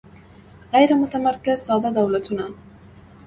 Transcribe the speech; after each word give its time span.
غیر 0.73 0.91
متمرکز 1.01 1.59
ساده 1.67 1.89
دولتونه 1.97 2.45